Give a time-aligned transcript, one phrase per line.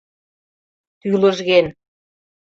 [0.99, 1.65] Тӱлыжген